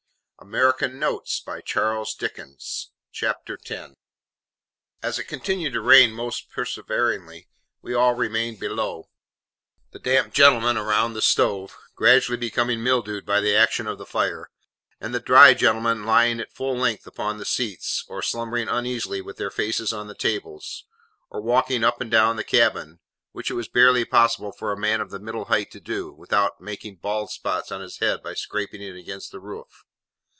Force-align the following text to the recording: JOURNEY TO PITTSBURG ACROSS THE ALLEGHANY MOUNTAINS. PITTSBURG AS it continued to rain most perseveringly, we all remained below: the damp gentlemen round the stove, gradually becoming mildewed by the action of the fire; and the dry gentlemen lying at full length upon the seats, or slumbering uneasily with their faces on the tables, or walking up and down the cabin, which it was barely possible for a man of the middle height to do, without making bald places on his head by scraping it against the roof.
JOURNEY 0.43 0.89
TO 0.97 0.97
PITTSBURG 1.13 1.59
ACROSS 1.69 2.15
THE 2.15 2.25
ALLEGHANY 2.25 2.45
MOUNTAINS. 2.47 2.91
PITTSBURG 3.13 3.95
AS 5.03 5.19
it 5.19 5.25
continued 5.25 5.73
to 5.73 5.81
rain 5.81 6.11
most 6.13 6.49
perseveringly, 6.49 7.47
we 7.83 7.93
all 7.93 8.15
remained 8.15 8.59
below: 8.59 9.11
the 9.91 9.99
damp 9.99 10.33
gentlemen 10.33 10.79
round 10.79 11.15
the 11.15 11.21
stove, 11.21 11.77
gradually 11.93 12.37
becoming 12.39 12.81
mildewed 12.81 13.23
by 13.23 13.39
the 13.39 13.55
action 13.55 13.85
of 13.85 13.99
the 13.99 14.05
fire; 14.07 14.49
and 14.99 15.13
the 15.13 15.19
dry 15.19 15.53
gentlemen 15.53 16.07
lying 16.07 16.39
at 16.39 16.51
full 16.51 16.75
length 16.75 17.05
upon 17.05 17.37
the 17.37 17.45
seats, 17.45 18.03
or 18.07 18.23
slumbering 18.23 18.67
uneasily 18.67 19.21
with 19.21 19.37
their 19.37 19.51
faces 19.51 19.93
on 19.93 20.07
the 20.07 20.15
tables, 20.15 20.85
or 21.29 21.39
walking 21.39 21.83
up 21.83 22.01
and 22.01 22.09
down 22.09 22.35
the 22.35 22.43
cabin, 22.43 22.99
which 23.31 23.51
it 23.51 23.55
was 23.55 23.67
barely 23.67 24.03
possible 24.05 24.51
for 24.51 24.71
a 24.71 24.77
man 24.79 25.01
of 25.01 25.11
the 25.11 25.19
middle 25.19 25.45
height 25.45 25.69
to 25.69 25.79
do, 25.79 26.11
without 26.11 26.59
making 26.59 26.95
bald 26.95 27.29
places 27.43 27.71
on 27.71 27.81
his 27.81 27.99
head 27.99 28.23
by 28.23 28.33
scraping 28.33 28.81
it 28.81 28.95
against 28.95 29.31
the 29.31 29.39
roof. 29.39 29.85